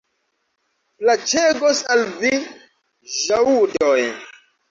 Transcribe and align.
Plaĉegos 1.01 1.81
al 1.95 2.01
vi 2.23 2.33
ĵaŭdoj. 3.17 4.01